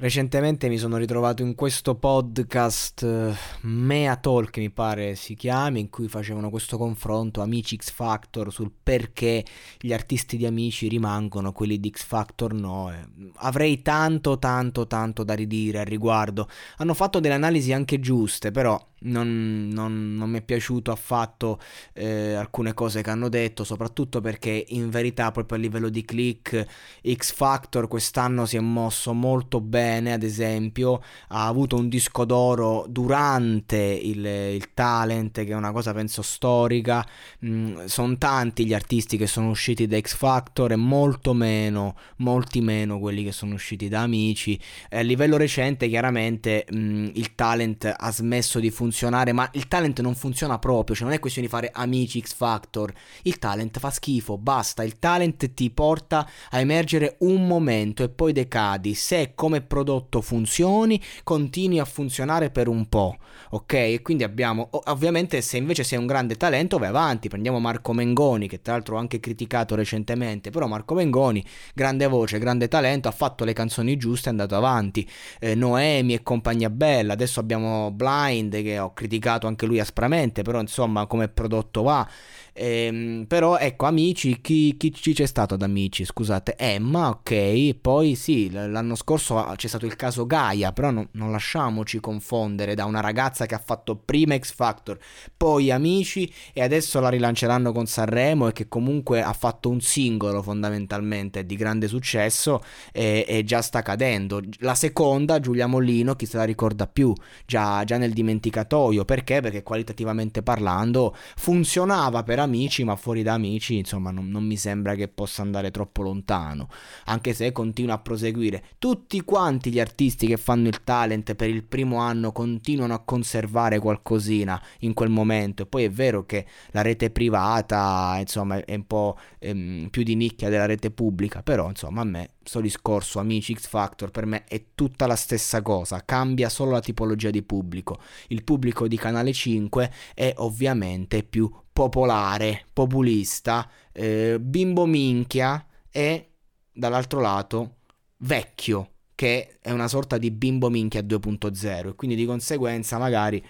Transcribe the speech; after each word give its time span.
Recentemente 0.00 0.70
mi 0.70 0.78
sono 0.78 0.96
ritrovato 0.96 1.42
in 1.42 1.54
questo 1.54 1.94
podcast 1.94 3.02
uh, 3.02 3.66
Mea 3.66 4.16
Talk 4.16 4.56
mi 4.56 4.70
pare 4.70 5.14
si 5.14 5.34
chiami, 5.34 5.78
in 5.78 5.90
cui 5.90 6.08
facevano 6.08 6.48
questo 6.48 6.78
confronto 6.78 7.42
Amici 7.42 7.76
X 7.76 7.90
Factor 7.90 8.50
sul 8.50 8.72
perché 8.82 9.44
gli 9.78 9.92
artisti 9.92 10.38
di 10.38 10.46
Amici 10.46 10.88
rimangono, 10.88 11.52
quelli 11.52 11.78
di 11.78 11.90
X 11.94 12.04
Factor 12.04 12.54
no. 12.54 12.90
Eh. 12.90 13.30
Avrei 13.40 13.82
tanto 13.82 14.38
tanto 14.38 14.86
tanto 14.86 15.22
da 15.22 15.34
ridire 15.34 15.80
al 15.80 15.86
riguardo. 15.86 16.48
Hanno 16.78 16.94
fatto 16.94 17.20
delle 17.20 17.34
analisi 17.34 17.74
anche 17.74 18.00
giuste, 18.00 18.52
però 18.52 18.82
non, 19.02 19.68
non, 19.72 20.14
non, 20.16 20.28
mi 20.30 20.38
è 20.38 20.42
piaciuto 20.42 20.90
affatto 20.90 21.58
eh, 21.92 22.34
alcune 22.34 22.74
cose 22.74 23.02
che 23.02 23.10
hanno 23.10 23.28
detto, 23.28 23.64
soprattutto 23.64 24.20
perché 24.20 24.64
in 24.68 24.90
verità 24.90 25.30
proprio 25.30 25.58
a 25.58 25.60
livello 25.60 25.88
di 25.88 26.04
click 26.04 26.66
X 27.14 27.32
Factor 27.32 27.88
quest'anno 27.88 28.44
si 28.44 28.56
è 28.56 28.60
mosso 28.60 29.12
molto 29.12 29.60
bene, 29.60 29.88
ad 29.98 30.22
esempio 30.22 31.02
ha 31.28 31.46
avuto 31.46 31.76
un 31.76 31.88
disco 31.88 32.24
d'oro 32.24 32.84
durante 32.88 33.76
il, 33.76 34.24
il 34.24 34.72
talent, 34.74 35.44
che 35.44 35.50
è 35.50 35.54
una 35.54 35.72
cosa 35.72 35.92
penso 35.92 36.22
storica, 36.22 37.06
mm, 37.44 37.84
sono 37.84 38.16
tanti 38.18 38.66
gli 38.66 38.74
artisti 38.74 39.16
che 39.16 39.26
sono 39.26 39.50
usciti 39.50 39.86
da 39.86 39.98
X 40.00 40.14
Factor 40.14 40.72
e 40.72 40.76
molto 40.76 41.32
meno, 41.32 41.96
molti 42.16 42.60
meno 42.60 42.98
quelli 42.98 43.24
che 43.24 43.32
sono 43.32 43.54
usciti 43.54 43.88
da 43.88 44.00
Amici. 44.00 44.58
E 44.88 44.98
a 44.98 45.02
livello 45.02 45.36
recente 45.36 45.88
chiaramente 45.88 46.66
mm, 46.74 47.08
il 47.14 47.34
talent 47.34 47.92
ha 47.96 48.12
smesso 48.12 48.60
di 48.60 48.70
funzionare 48.70 49.32
ma 49.32 49.48
il 49.54 49.68
talent 49.68 50.00
non 50.00 50.14
funziona 50.14 50.58
proprio, 50.58 50.94
cioè 50.94 51.06
non 51.06 51.14
è 51.14 51.18
questione 51.18 51.46
di 51.46 51.52
fare 51.52 51.70
amici 51.72 52.20
X 52.20 52.34
Factor, 52.34 52.92
il 53.22 53.38
talent 53.38 53.78
fa 53.78 53.90
schifo, 53.90 54.38
basta, 54.38 54.82
il 54.82 54.98
talent 54.98 55.54
ti 55.54 55.70
porta 55.70 56.28
a 56.50 56.60
emergere 56.60 57.16
un 57.20 57.46
momento 57.46 58.02
e 58.02 58.08
poi 58.08 58.32
decadi, 58.32 58.94
se 58.94 59.32
come 59.34 59.62
prodotto 59.80 60.20
funzioni, 60.20 61.00
continui 61.24 61.78
a 61.78 61.84
funzionare 61.84 62.50
per 62.50 62.68
un 62.68 62.86
po', 62.88 63.16
ok? 63.50 63.72
E 63.72 64.00
quindi 64.02 64.24
abbiamo, 64.24 64.68
ovviamente 64.70 65.40
se 65.40 65.56
invece 65.56 65.84
sei 65.84 65.98
un 65.98 66.06
grande 66.06 66.36
talento 66.36 66.76
vai 66.78 66.88
avanti, 66.88 67.28
prendiamo 67.28 67.58
Marco 67.60 67.94
Mengoni, 67.94 68.46
che 68.46 68.60
tra 68.60 68.74
l'altro 68.74 68.96
ho 68.96 68.98
anche 68.98 69.20
criticato 69.20 69.74
recentemente, 69.74 70.50
però 70.50 70.66
Marco 70.66 70.94
Mengoni, 70.94 71.42
grande 71.74 72.06
voce, 72.06 72.38
grande 72.38 72.68
talento, 72.68 73.08
ha 73.08 73.12
fatto 73.12 73.44
le 73.44 73.54
canzoni 73.54 73.96
giuste, 73.96 74.28
è 74.28 74.32
andato 74.32 74.54
avanti, 74.54 75.08
eh, 75.38 75.54
Noemi 75.54 76.12
e 76.14 76.22
compagnia 76.22 76.68
bella, 76.68 77.14
adesso 77.14 77.40
abbiamo 77.40 77.90
Blind 77.90 78.62
che 78.62 78.78
ho 78.78 78.92
criticato 78.92 79.46
anche 79.46 79.64
lui 79.64 79.80
aspramente, 79.80 80.42
però 80.42 80.60
insomma 80.60 81.06
come 81.06 81.28
prodotto 81.28 81.82
va. 81.82 82.06
Ehm, 82.52 83.24
però 83.26 83.56
ecco, 83.58 83.86
amici, 83.86 84.40
chi, 84.40 84.76
chi, 84.76 84.90
chi, 84.90 85.12
c'è 85.12 85.26
stato 85.26 85.54
ad 85.54 85.62
amici? 85.62 86.04
Scusate, 86.04 86.56
Emma, 86.56 87.08
ok. 87.08 87.74
Poi 87.80 88.14
sì, 88.14 88.50
l'anno 88.50 88.94
scorso 88.94 89.52
c'è 89.56 89.68
stato 89.68 89.86
il 89.86 89.96
caso 89.96 90.26
Gaia, 90.26 90.72
però 90.72 90.90
no, 90.90 91.08
non 91.12 91.30
lasciamoci 91.30 92.00
confondere 92.00 92.74
da 92.74 92.84
una 92.84 93.00
ragazza 93.00 93.46
che 93.46 93.54
ha 93.54 93.62
fatto 93.64 93.96
prima 93.96 94.36
X 94.36 94.52
Factor, 94.52 94.98
poi 95.36 95.70
amici 95.70 96.32
e 96.52 96.62
adesso 96.62 97.00
la 97.00 97.08
rilanceranno 97.08 97.72
con 97.72 97.86
Sanremo 97.86 98.48
e 98.48 98.52
che 98.52 98.68
comunque 98.68 99.22
ha 99.22 99.32
fatto 99.32 99.70
un 99.70 99.80
singolo 99.80 100.42
fondamentalmente 100.42 101.46
di 101.46 101.56
grande 101.56 101.88
successo 101.88 102.62
e, 102.92 103.24
e 103.26 103.44
già 103.44 103.62
sta 103.62 103.82
cadendo. 103.82 104.40
La 104.58 104.74
seconda, 104.74 105.40
Giulia 105.40 105.66
Mollino, 105.66 106.14
chi 106.16 106.26
se 106.26 106.36
la 106.36 106.44
ricorda 106.44 106.86
più, 106.86 107.12
già, 107.46 107.84
già 107.84 107.96
nel 107.96 108.12
dimenticatoio, 108.12 109.04
perché? 109.04 109.40
Perché 109.40 109.62
qualitativamente 109.62 110.42
parlando 110.42 111.14
funzionava 111.36 112.22
per 112.22 112.39
amici, 112.42 112.84
ma 112.84 112.96
fuori 112.96 113.22
da 113.22 113.34
amici, 113.34 113.76
insomma, 113.76 114.10
non, 114.10 114.28
non 114.28 114.44
mi 114.44 114.56
sembra 114.56 114.94
che 114.94 115.08
possa 115.08 115.42
andare 115.42 115.70
troppo 115.70 116.02
lontano. 116.02 116.68
Anche 117.06 117.32
se 117.32 117.52
continua 117.52 117.94
a 117.94 117.98
proseguire. 117.98 118.62
Tutti 118.78 119.20
quanti 119.22 119.70
gli 119.70 119.80
artisti 119.80 120.26
che 120.26 120.36
fanno 120.36 120.68
il 120.68 120.82
talent 120.84 121.34
per 121.34 121.48
il 121.48 121.64
primo 121.64 121.98
anno 121.98 122.32
continuano 122.32 122.94
a 122.94 123.00
conservare 123.00 123.78
qualcosina 123.78 124.60
in 124.80 124.94
quel 124.94 125.10
momento. 125.10 125.62
E 125.62 125.66
poi 125.66 125.84
è 125.84 125.90
vero 125.90 126.24
che 126.24 126.46
la 126.70 126.82
rete 126.82 127.10
privata, 127.10 128.16
insomma, 128.18 128.64
è 128.64 128.74
un 128.74 128.86
po' 128.86 129.18
ehm, 129.38 129.88
più 129.90 130.02
di 130.02 130.14
nicchia 130.14 130.48
della 130.48 130.66
rete 130.66 130.90
pubblica, 130.90 131.42
però, 131.42 131.68
insomma, 131.68 132.00
a 132.02 132.04
me 132.04 132.30
sto 132.50 132.60
discorso 132.60 133.18
amici 133.20 133.54
X 133.54 133.68
Factor 133.68 134.10
per 134.10 134.26
me 134.26 134.44
è 134.44 134.64
tutta 134.74 135.06
la 135.06 135.14
stessa 135.14 135.62
cosa, 135.62 136.02
cambia 136.04 136.48
solo 136.48 136.72
la 136.72 136.80
tipologia 136.80 137.30
di 137.30 137.42
pubblico. 137.42 138.00
Il 138.28 138.42
pubblico 138.44 138.88
di 138.88 138.96
Canale 138.96 139.32
5 139.32 139.92
è 140.14 140.34
ovviamente 140.38 141.22
più 141.22 141.48
popolare, 141.72 142.66
populista, 142.72 143.68
eh, 143.92 144.38
bimbo 144.40 144.86
minchia 144.86 145.64
e 145.90 146.30
dall'altro 146.72 147.20
lato 147.20 147.76
vecchio, 148.18 148.90
che 149.14 149.58
è 149.60 149.70
una 149.70 149.88
sorta 149.88 150.18
di 150.18 150.30
bimbo 150.30 150.70
minchia 150.70 151.02
2.0 151.02 151.88
e 151.88 151.94
quindi 151.94 152.16
di 152.16 152.26
conseguenza 152.26 152.98
magari 152.98 153.44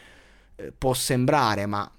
eh, 0.56 0.72
può 0.72 0.94
sembrare, 0.94 1.66
ma 1.66 1.90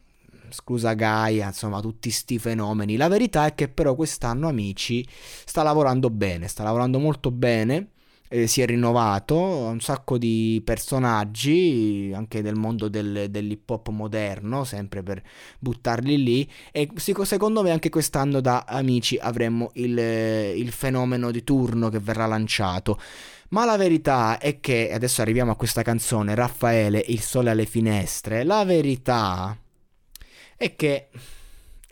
scusa 0.49 0.93
Gaia, 0.93 1.47
insomma 1.47 1.79
tutti 1.79 2.09
sti 2.09 2.39
fenomeni. 2.39 2.97
La 2.97 3.07
verità 3.07 3.45
è 3.45 3.55
che 3.55 3.69
però 3.69 3.95
quest'anno 3.95 4.47
Amici 4.47 5.07
sta 5.45 5.63
lavorando 5.63 6.09
bene, 6.09 6.47
sta 6.47 6.63
lavorando 6.63 6.99
molto 6.99 7.31
bene 7.31 7.91
eh, 8.33 8.47
si 8.47 8.61
è 8.61 8.65
rinnovato, 8.65 9.35
un 9.35 9.81
sacco 9.81 10.17
di 10.17 10.61
personaggi 10.63 12.13
anche 12.15 12.41
del 12.41 12.55
mondo 12.55 12.87
del, 12.87 13.27
dell'hip 13.29 13.69
hop 13.69 13.89
moderno, 13.89 14.63
sempre 14.63 15.03
per 15.03 15.21
buttarli 15.59 16.23
lì 16.23 16.49
e 16.71 16.89
secondo 16.95 17.61
me 17.61 17.71
anche 17.71 17.89
quest'anno 17.89 18.39
da 18.39 18.63
amici 18.65 19.17
avremo 19.17 19.71
il, 19.73 19.97
il 19.97 20.71
fenomeno 20.71 21.29
di 21.29 21.43
turno 21.43 21.89
che 21.89 21.99
verrà 21.99 22.25
lanciato. 22.25 22.97
Ma 23.49 23.65
la 23.65 23.75
verità 23.75 24.37
è 24.37 24.61
che, 24.61 24.93
adesso 24.93 25.21
arriviamo 25.21 25.51
a 25.51 25.57
questa 25.57 25.81
canzone, 25.81 26.33
Raffaele, 26.33 27.03
Il 27.07 27.19
sole 27.19 27.49
alle 27.49 27.65
finestre, 27.65 28.45
la 28.45 28.63
verità 28.63 29.57
è 30.55 30.73
che 30.77 31.09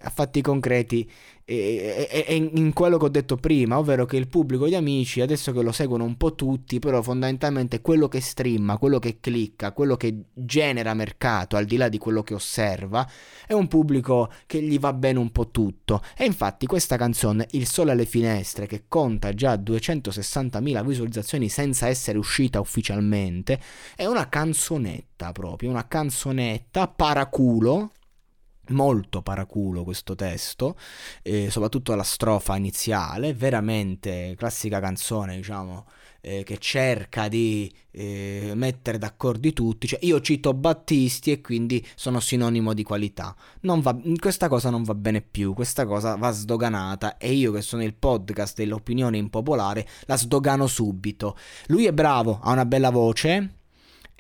a 0.04 0.10
fatti 0.10 0.42
concreti 0.42 1.10
è, 1.50 2.32
in 2.32 2.74
quello 2.74 3.00
che 3.00 3.06
ho 3.06 3.10
detto 3.10 3.36
prima, 3.36 3.80
ovvero 3.80 4.06
che 4.06 4.18
il 4.18 4.28
pubblico 4.28 4.68
di 4.68 4.76
amici, 4.76 5.20
adesso 5.22 5.52
che 5.52 5.64
lo 5.64 5.72
seguono 5.72 6.04
un 6.04 6.16
po' 6.16 6.36
tutti, 6.36 6.78
però 6.78 7.02
fondamentalmente 7.02 7.82
quello 7.82 8.08
che 8.08 8.22
streama, 8.22 8.78
quello 8.78 9.00
che 9.00 9.18
clicca, 9.20 9.72
quello 9.72 9.98
che 9.98 10.26
genera 10.32 10.94
mercato, 10.94 11.56
al 11.56 11.66
di 11.66 11.78
là 11.78 11.90
di 11.90 11.98
quello 11.98 12.22
che 12.22 12.36
osserva, 12.36 13.10
è 13.48 13.54
un 13.54 13.68
pubblico 13.68 14.32
che 14.46 14.62
gli 14.62 14.78
va 14.78 14.94
bene 14.94 15.18
un 15.18 15.32
po' 15.32 15.50
tutto. 15.50 16.04
E 16.16 16.26
infatti 16.26 16.68
questa 16.68 16.98
canzone, 16.98 17.48
Il 17.52 17.68
sole 17.68 17.92
alle 17.94 18.06
finestre, 18.06 18.68
che 18.68 18.84
conta 18.88 19.34
già 19.34 19.56
260.000 19.56 20.86
visualizzazioni 20.86 21.50
senza 21.50 21.88
essere 21.88 22.20
uscita 22.20 22.60
ufficialmente, 22.60 23.60
è 23.96 24.06
una 24.06 24.30
canzonetta 24.30 25.32
proprio, 25.32 25.72
una 25.72 25.88
canzonetta 25.88 26.88
paraculo 26.88 27.92
molto 28.70 29.22
paraculo 29.22 29.84
questo 29.84 30.16
testo, 30.16 30.78
eh, 31.22 31.50
soprattutto 31.50 31.96
la 31.96 32.04
strofa 32.04 32.56
iniziale, 32.56 33.34
veramente 33.34 34.36
classica 34.38 34.80
canzone, 34.80 35.36
diciamo, 35.36 35.86
eh, 36.22 36.44
che 36.44 36.58
cerca 36.58 37.28
di 37.28 37.72
eh, 37.92 38.52
mettere 38.56 38.98
d'accordo 38.98 39.52
tutti, 39.54 39.88
cioè 39.88 40.00
io 40.04 40.20
cito 40.22 40.54
Battisti 40.54 41.32
e 41.32 41.42
quindi 41.42 41.86
sono 41.96 42.20
sinonimo 42.20 42.74
di 42.74 42.84
qualità. 42.84 43.36
Va, 43.62 43.98
questa 44.20 44.48
cosa 44.48 44.70
non 44.70 44.84
va 44.84 44.96
bene 44.96 45.22
più, 45.22 45.54
questa 45.54 45.86
cosa 45.86 46.16
va 46.16 46.32
sdoganata 46.32 47.18
e 47.18 47.34
io 47.34 47.52
che 47.52 47.62
sono 47.62 47.84
il 47.84 47.94
podcast 47.94 48.58
dell'opinione 48.58 49.18
impopolare 49.18 49.88
la 50.06 50.18
sdogano 50.18 50.68
subito. 50.68 51.38
Lui 51.68 51.86
è 51.86 51.94
bravo, 51.94 52.40
ha 52.42 52.52
una 52.52 52.66
bella 52.66 52.90
voce, 52.90 53.59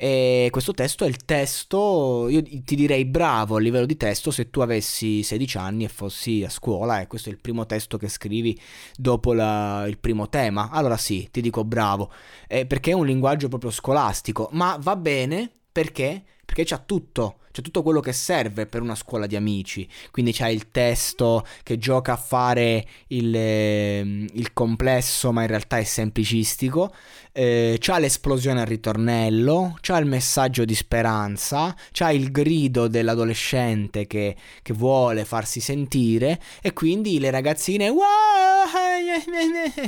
e 0.01 0.47
questo 0.49 0.73
testo 0.73 1.03
è 1.03 1.09
il 1.09 1.25
testo, 1.25 2.29
io 2.29 2.41
ti 2.41 2.75
direi 2.75 3.03
bravo 3.03 3.57
a 3.57 3.59
livello 3.59 3.85
di 3.85 3.97
testo 3.97 4.31
se 4.31 4.49
tu 4.49 4.61
avessi 4.61 5.23
16 5.23 5.57
anni 5.57 5.83
e 5.83 5.89
fossi 5.89 6.41
a 6.41 6.49
scuola 6.49 7.01
e 7.01 7.07
questo 7.07 7.27
è 7.27 7.33
il 7.33 7.39
primo 7.41 7.65
testo 7.65 7.97
che 7.97 8.07
scrivi 8.07 8.57
dopo 8.95 9.33
la, 9.33 9.85
il 9.89 9.97
primo 9.97 10.29
tema. 10.29 10.69
Allora 10.69 10.95
sì, 10.95 11.27
ti 11.29 11.41
dico 11.41 11.65
bravo, 11.65 12.13
eh, 12.47 12.65
perché 12.65 12.91
è 12.91 12.93
un 12.93 13.05
linguaggio 13.05 13.49
proprio 13.49 13.71
scolastico, 13.71 14.47
ma 14.53 14.77
va 14.79 14.95
bene 14.95 15.51
perché? 15.69 16.23
Perché 16.49 16.63
c'ha 16.63 16.79
tutto 16.79 17.35
cioè 17.51 17.63
tutto 17.63 17.83
quello 17.83 17.99
che 17.99 18.13
serve 18.13 18.65
per 18.65 18.81
una 18.81 18.95
scuola 18.95 19.25
di 19.25 19.35
amici. 19.35 19.87
Quindi 20.11 20.31
c'è 20.31 20.49
il 20.49 20.71
testo 20.71 21.45
che 21.63 21.77
gioca 21.77 22.13
a 22.13 22.17
fare 22.17 22.85
il, 23.07 23.33
ehm, 23.35 24.27
il 24.33 24.53
complesso, 24.53 25.31
ma 25.31 25.41
in 25.41 25.47
realtà 25.47 25.77
è 25.77 25.83
semplicistico. 25.83 26.93
Eh, 27.31 27.77
c'ha 27.79 27.99
l'esplosione 27.99 28.61
al 28.61 28.67
ritornello, 28.67 29.77
c'ha 29.81 29.97
il 29.97 30.05
messaggio 30.05 30.65
di 30.65 30.75
speranza, 30.75 31.75
c'ha 31.91 32.11
il 32.11 32.31
grido 32.31 32.87
dell'adolescente 32.87 34.07
che, 34.07 34.35
che 34.61 34.73
vuole 34.73 35.25
farsi 35.25 35.59
sentire 35.59 36.39
e 36.61 36.73
quindi 36.73 37.19
le 37.19 37.31
ragazzine 37.31 37.89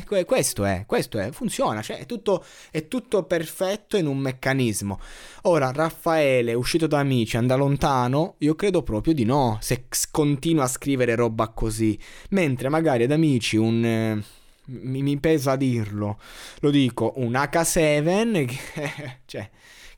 questo 0.25 0.66
è, 0.66 0.84
questo 0.86 1.19
è, 1.19 1.31
funziona, 1.31 1.81
cioè 1.81 2.00
è 2.00 2.06
tutto, 2.06 2.44
è 2.69 2.88
tutto 2.88 3.24
perfetto 3.24 3.98
in 3.98 4.08
un 4.08 4.18
meccanismo. 4.18 5.00
Ora, 5.44 5.72
Raffaele, 5.72 6.50
uscito 6.53 6.88
da 6.88 7.00
amici, 7.00 7.38
anda 7.38 7.56
lontano? 7.56 8.36
Io 8.39 8.56
credo 8.56 8.83
proprio 8.83 9.13
di 9.13 9.24
no, 9.24 9.57
se 9.62 9.86
continua 10.12 10.63
a 10.63 10.68
scrivere 10.68 11.15
roba 11.15 11.50
così. 11.50 11.98
Mentre 12.30 12.69
magari 12.69 13.03
ad 13.03 13.12
amici 13.12 13.57
un... 13.57 13.86
Eh, 13.86 14.24
mi, 14.65 15.01
mi, 15.01 15.18
pesa 15.19 15.56
dirlo, 15.56 16.19
lo 16.59 16.69
dico, 16.69 17.13
un 17.18 17.31
H7 17.31 18.45
che, 18.45 18.57
cioè, 19.25 19.50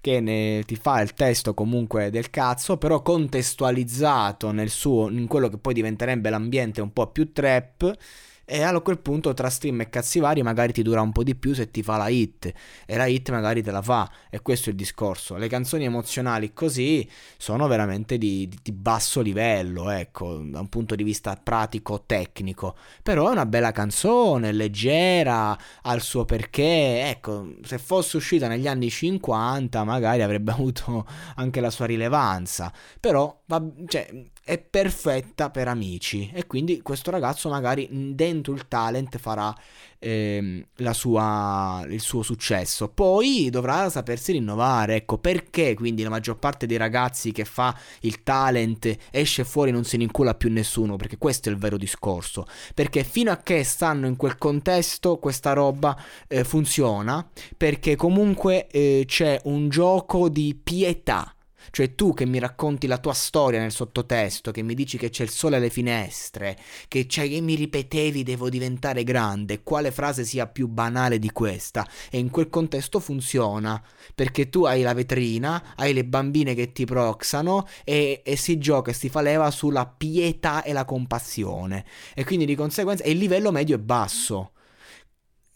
che 0.01 0.19
ne, 0.19 0.63
ti 0.65 0.75
fa 0.75 1.01
il 1.01 1.13
testo 1.13 1.53
comunque 1.53 2.09
del 2.09 2.29
cazzo, 2.29 2.77
però 2.77 3.01
contestualizzato 3.01 4.51
nel 4.51 4.69
suo, 4.69 5.09
in 5.09 5.27
quello 5.27 5.49
che 5.49 5.57
poi 5.57 5.73
diventerebbe 5.73 6.29
l'ambiente 6.29 6.81
un 6.81 6.91
po' 6.91 7.07
più 7.07 7.31
trap 7.31 7.97
e 8.45 8.61
a 8.61 8.77
quel 8.81 8.99
punto 8.99 9.33
tra 9.33 9.49
stream 9.49 9.81
e 9.81 9.89
cazzi 9.89 10.19
vari 10.19 10.41
magari 10.41 10.73
ti 10.73 10.81
dura 10.81 11.01
un 11.01 11.13
po' 11.13 11.23
di 11.23 11.33
più 11.35 11.53
se 11.53 11.71
ti 11.71 11.81
fa 11.81 11.97
la 11.97 12.09
hit. 12.09 12.51
E 12.85 12.97
la 12.97 13.05
hit 13.05 13.29
magari 13.31 13.61
te 13.63 13.71
la 13.71 13.81
fa. 13.81 14.09
E 14.29 14.41
questo 14.41 14.69
è 14.69 14.71
il 14.71 14.77
discorso. 14.77 15.35
Le 15.37 15.47
canzoni 15.47 15.85
emozionali 15.85 16.53
così 16.53 17.09
sono 17.37 17.67
veramente 17.67 18.17
di, 18.17 18.51
di, 18.61 18.71
basso 18.73 19.21
livello 19.21 19.89
ecco 19.89 20.39
da 20.43 20.59
un 20.59 20.67
punto 20.67 20.95
di 20.95 21.03
vista 21.03 21.39
pratico 21.41 22.03
tecnico. 22.05 22.75
Però 23.01 23.29
è 23.29 23.31
una 23.31 23.45
bella 23.45 23.71
canzone 23.71 24.51
leggera 24.51 25.57
ha 25.81 25.93
il 25.93 26.01
suo 26.01 26.25
perché. 26.25 27.09
Ecco 27.09 27.55
se 27.63 27.77
fosse 27.77 28.17
uscita 28.17 28.47
negli 28.47 28.67
anni 28.67 28.89
50 28.89 29.83
magari 29.85 30.21
avrebbe 30.21 30.51
avuto 30.53 31.05
anche 31.35 31.61
la 31.61 31.69
sua 31.69 31.85
rilevanza. 31.85 32.71
Però 32.99 33.41
va, 33.45 33.63
cioè, 33.87 34.31
è 34.43 34.57
perfetta 34.57 35.49
per 35.49 35.67
amici. 35.67 36.29
E 36.33 36.45
quindi 36.47 36.81
questo 36.81 37.11
ragazzo 37.11 37.49
magari 37.49 37.87
dentro 38.13 38.53
il 38.53 38.67
talent 38.67 39.17
farà 39.17 39.55
eh, 39.99 40.65
sua, 40.91 41.85
il 41.87 42.01
suo 42.01 42.21
successo. 42.21 42.89
Poi 42.89 43.49
dovrà 43.49 43.89
sapersi 43.89 44.33
rinnovare 44.33 44.95
ecco. 44.95 45.17
Perché 45.17 45.73
quindi 45.73 46.03
la 46.03 46.09
maggior 46.09 46.37
parte 46.37 46.65
dei 46.65 46.77
ragazzi 46.77 47.31
che 47.31 47.45
fa 47.45 47.77
il 48.01 48.23
talent 48.23 48.97
esce 49.11 49.45
fuori 49.45 49.69
e 49.69 49.73
non 49.73 49.85
se 49.85 49.97
ne 49.97 50.03
incula 50.03 50.35
più 50.35 50.51
nessuno? 50.51 50.97
Perché 50.97 51.17
questo 51.17 51.47
è 51.47 51.51
il 51.51 51.57
vero 51.57 51.77
discorso. 51.77 52.45
Perché 52.73 53.03
fino 53.03 53.31
a 53.31 53.37
che 53.37 53.63
stanno 53.63 54.07
in 54.07 54.17
quel 54.17 54.37
contesto 54.37 55.17
questa 55.17 55.53
roba 55.53 55.97
eh, 56.27 56.43
funziona. 56.43 57.25
Perché 57.55 57.95
comunque 57.95 58.67
eh, 58.67 59.05
c'è 59.07 59.39
un 59.45 59.69
gioco 59.69 60.27
di 60.27 60.59
pietà 60.61 61.33
cioè 61.71 61.95
tu 61.95 62.13
che 62.13 62.25
mi 62.25 62.39
racconti 62.39 62.87
la 62.87 62.97
tua 62.97 63.13
storia 63.13 63.59
nel 63.59 63.71
sottotesto, 63.71 64.51
che 64.51 64.61
mi 64.61 64.73
dici 64.73 64.97
che 64.97 65.09
c'è 65.09 65.23
il 65.23 65.29
sole 65.29 65.57
alle 65.57 65.69
finestre, 65.69 66.57
che, 66.87 67.05
che 67.05 67.41
mi 67.41 67.55
ripetevi 67.55 68.23
devo 68.23 68.49
diventare 68.49 69.03
grande, 69.03 69.63
quale 69.63 69.91
frase 69.91 70.23
sia 70.23 70.47
più 70.47 70.67
banale 70.67 71.19
di 71.19 71.31
questa? 71.31 71.87
E 72.09 72.17
in 72.17 72.29
quel 72.29 72.49
contesto 72.49 72.99
funziona, 72.99 73.81
perché 74.13 74.49
tu 74.49 74.63
hai 74.63 74.81
la 74.81 74.93
vetrina, 74.93 75.73
hai 75.75 75.93
le 75.93 76.05
bambine 76.05 76.53
che 76.53 76.71
ti 76.71 76.85
proxano 76.85 77.67
e, 77.83 78.21
e 78.23 78.35
si 78.35 78.57
gioca 78.57 78.91
e 78.91 78.93
si 78.93 79.09
fa 79.09 79.21
leva 79.21 79.51
sulla 79.51 79.85
pietà 79.85 80.63
e 80.63 80.73
la 80.73 80.85
compassione. 80.85 81.85
E 82.13 82.23
quindi 82.23 82.45
di 82.45 82.55
conseguenza 82.55 83.03
il 83.03 83.17
livello 83.17 83.51
medio 83.51 83.75
è 83.75 83.79
basso 83.79 84.51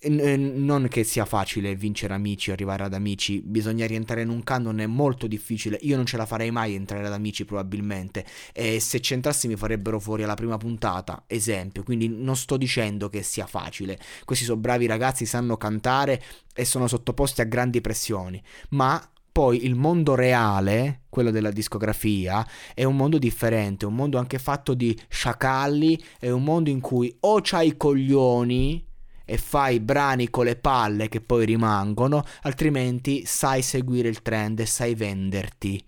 non 0.03 0.88
che 0.89 1.03
sia 1.03 1.25
facile 1.25 1.75
vincere 1.75 2.13
amici, 2.13 2.51
arrivare 2.51 2.83
ad 2.83 2.94
amici, 2.94 3.41
bisogna 3.41 3.88
rientrare 3.88 4.21
in 4.21 4.29
un 4.29 4.44
canone 4.44 4.85
molto 4.85 5.25
difficile. 5.25 5.79
Io 5.81 5.95
non 5.95 6.05
ce 6.05 6.17
la 6.17 6.25
farei 6.25 6.51
mai 6.51 6.75
entrare 6.75 7.07
ad 7.07 7.13
amici, 7.13 7.45
probabilmente. 7.45 8.25
E 8.53 8.79
se 8.79 8.99
c'entrassi 8.99 9.47
mi 9.47 9.55
farebbero 9.55 9.99
fuori 9.99 10.23
alla 10.23 10.35
prima 10.35 10.57
puntata, 10.57 11.23
esempio. 11.25 11.83
Quindi 11.83 12.07
non 12.09 12.35
sto 12.35 12.57
dicendo 12.57 13.09
che 13.09 13.23
sia 13.23 13.47
facile. 13.47 13.97
Questi 14.23 14.45
sono 14.45 14.59
bravi 14.59 14.85
ragazzi, 14.85 15.25
sanno 15.25 15.57
cantare 15.57 16.21
e 16.53 16.63
sono 16.63 16.88
sottoposti 16.88 17.41
a 17.41 17.45
grandi 17.45 17.81
pressioni. 17.81 18.41
Ma 18.69 19.01
poi 19.31 19.65
il 19.65 19.75
mondo 19.75 20.15
reale, 20.15 21.01
quello 21.09 21.31
della 21.31 21.51
discografia, 21.51 22.45
è 22.73 22.83
un 22.83 22.95
mondo 22.95 23.17
differente, 23.17 23.85
un 23.85 23.95
mondo 23.95 24.17
anche 24.17 24.39
fatto 24.39 24.73
di 24.73 24.99
sciacalli, 25.09 26.03
è 26.19 26.29
un 26.29 26.44
mondo 26.44 26.69
in 26.69 26.81
cui 26.81 27.15
o 27.21 27.39
c'hai 27.41 27.67
i 27.67 27.77
coglioni 27.77 28.85
e 29.29 29.38
fai 29.38 29.81
brani 29.81 30.29
con 30.29 30.45
le 30.45 30.56
palle 30.56 31.09
che 31.09 31.19
poi 31.19 31.45
rimangono, 31.45 32.24
altrimenti 32.44 33.25
sai 33.25 33.62
seguire 33.62 34.07
il 34.07 34.21
trend 34.21 34.62
e 34.62 34.65
sai 34.65 34.95
venderti. 34.95 35.83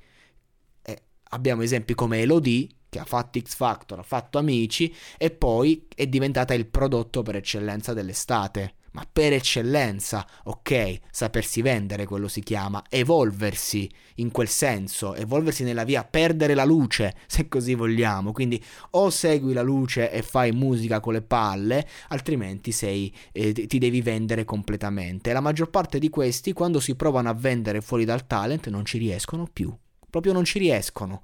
E 0.81 1.01
abbiamo 1.29 1.61
esempi 1.61 1.95
come 1.95 2.19
Elodie 2.19 2.67
che 2.89 2.99
ha 2.99 3.05
fatto 3.05 3.39
X 3.39 3.55
Factor, 3.55 3.99
ha 3.99 4.03
fatto 4.03 4.37
Amici 4.39 4.93
e 5.17 5.31
poi 5.31 5.87
è 5.95 6.05
diventata 6.07 6.53
il 6.53 6.65
prodotto 6.65 7.21
per 7.21 7.37
eccellenza 7.37 7.93
dell'estate 7.93 8.73
ma 8.91 9.05
per 9.11 9.33
eccellenza, 9.33 10.25
ok, 10.43 10.99
sapersi 11.11 11.61
vendere 11.61 12.05
quello 12.05 12.27
si 12.27 12.41
chiama, 12.41 12.83
evolversi 12.89 13.89
in 14.15 14.31
quel 14.31 14.47
senso, 14.47 15.15
evolversi 15.15 15.63
nella 15.63 15.83
via, 15.83 16.03
perdere 16.03 16.53
la 16.53 16.65
luce, 16.65 17.15
se 17.27 17.47
così 17.47 17.75
vogliamo, 17.75 18.31
quindi 18.31 18.63
o 18.91 19.09
segui 19.09 19.53
la 19.53 19.61
luce 19.61 20.11
e 20.11 20.21
fai 20.21 20.51
musica 20.51 20.99
con 20.99 21.13
le 21.13 21.21
palle, 21.21 21.87
altrimenti 22.09 22.71
sei, 22.71 23.13
eh, 23.31 23.51
ti 23.51 23.77
devi 23.77 24.01
vendere 24.01 24.45
completamente. 24.45 25.33
La 25.33 25.41
maggior 25.41 25.69
parte 25.69 25.99
di 25.99 26.09
questi, 26.09 26.53
quando 26.53 26.79
si 26.79 26.95
provano 26.95 27.29
a 27.29 27.33
vendere 27.33 27.81
fuori 27.81 28.05
dal 28.05 28.27
talent, 28.27 28.67
non 28.67 28.85
ci 28.85 28.97
riescono 28.97 29.47
più, 29.51 29.73
proprio 30.09 30.33
non 30.33 30.43
ci 30.43 30.59
riescono, 30.59 31.21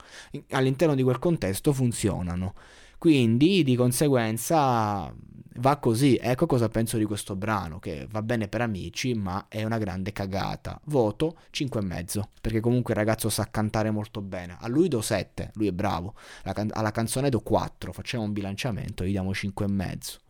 all'interno 0.52 0.96
di 0.96 1.04
quel 1.04 1.20
contesto 1.20 1.74
funzionano. 1.74 2.54
Quindi 2.98 3.64
di 3.64 3.76
conseguenza 3.76 5.14
va 5.58 5.78
così. 5.78 6.18
Ecco 6.22 6.48
cosa 6.48 6.68
penso 6.68 6.98
di 6.98 7.06
questo 7.06 7.36
brano, 7.36 7.80
che 7.80 8.08
va 8.10 8.22
bene 8.22 8.48
per 8.48 8.62
amici, 8.62 9.14
ma 9.14 9.46
è 9.48 9.64
una 9.64 9.78
grande 9.78 10.12
cagata. 10.12 10.80
Voto 10.86 11.38
5,5, 11.54 12.22
perché 12.42 12.60
comunque 12.60 12.94
il 12.94 13.00
ragazzo 13.00 13.30
sa 13.30 13.48
cantare 13.50 13.90
molto 13.90 14.22
bene. 14.22 14.58
A 14.60 14.68
lui 14.68 14.88
do 14.88 15.02
7, 15.02 15.52
lui 15.56 15.68
è 15.68 15.72
bravo. 15.72 16.16
Alla 16.44 16.92
canzone 16.92 17.30
do 17.30 17.40
4, 17.40 17.94
facciamo 17.94 18.24
un 18.24 18.34
bilanciamento, 18.34 19.06
gli 19.06 19.12
diamo 19.12 19.32
5,5. 19.32 20.24